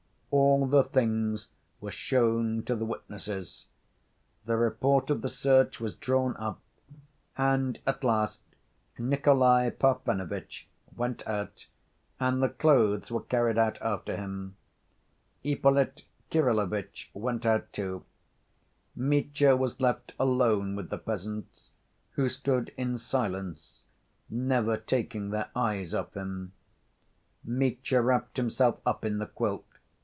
All 0.33 0.65
the 0.65 0.85
things 0.85 1.49
were 1.81 1.91
shown 1.91 2.63
to 2.63 2.73
the 2.73 2.85
witnesses. 2.85 3.65
The 4.45 4.55
report 4.55 5.09
of 5.09 5.21
the 5.21 5.27
search 5.27 5.81
was 5.81 5.97
drawn 5.97 6.37
up, 6.37 6.61
and 7.37 7.77
at 7.85 8.05
last 8.05 8.41
Nikolay 8.97 9.71
Parfenovitch 9.71 10.67
went 10.95 11.27
out, 11.27 11.67
and 12.17 12.41
the 12.41 12.47
clothes 12.47 13.11
were 13.11 13.21
carried 13.23 13.57
out 13.57 13.77
after 13.81 14.15
him. 14.15 14.55
Ippolit 15.43 16.05
Kirillovitch 16.31 17.09
went 17.13 17.45
out, 17.45 17.73
too. 17.73 18.05
Mitya 18.95 19.57
was 19.57 19.81
left 19.81 20.13
alone 20.17 20.77
with 20.77 20.89
the 20.89 20.97
peasants, 20.99 21.71
who 22.11 22.29
stood 22.29 22.71
in 22.77 22.97
silence, 22.97 23.83
never 24.29 24.77
taking 24.77 25.31
their 25.31 25.49
eyes 25.53 25.93
off 25.93 26.13
him. 26.15 26.53
Mitya 27.43 27.99
wrapped 27.99 28.37
himself 28.37 28.79
up 28.85 29.03
in 29.03 29.17
the 29.17 29.27
quilt. 29.27 29.65